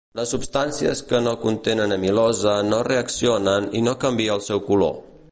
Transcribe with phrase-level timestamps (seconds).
[0.17, 4.97] Les substàncies que no contenen amilosa no reaccionen i no canvia el seu color.